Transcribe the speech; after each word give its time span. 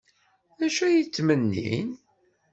D 0.59 0.61
acu 0.67 0.81
ay 0.85 1.03
ttmennin? 1.03 1.89